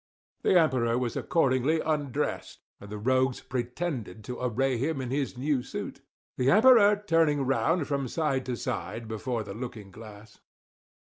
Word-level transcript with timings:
The 0.41 0.59
Emperor 0.59 0.97
was 0.97 1.15
accordingly 1.15 1.79
undressed, 1.79 2.65
and 2.79 2.89
the 2.89 2.97
rogues 2.97 3.39
pretended 3.41 4.23
to 4.23 4.39
array 4.41 4.79
him 4.79 4.99
in 4.99 5.11
his 5.11 5.37
new 5.37 5.61
suit; 5.61 6.01
the 6.37 6.49
Emperor 6.49 7.03
turning 7.05 7.45
round, 7.45 7.87
from 7.87 8.07
side 8.07 8.43
to 8.47 8.55
side, 8.57 9.07
before 9.07 9.43
the 9.43 9.53
looking 9.53 9.91
glass. 9.91 10.39